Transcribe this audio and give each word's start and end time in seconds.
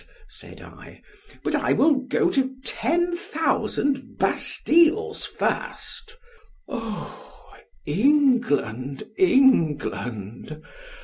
said 0.29 0.61
I—but 0.63 1.53
I 1.53 1.73
will 1.73 1.93
go 1.93 2.31
to 2.31 2.55
ten 2.65 3.15
thousand 3.15 4.17
Bastiles 4.17 5.27
first—— 5.27 6.17
_O 6.67 7.37
England! 7.85 9.03
England! 9.15 10.59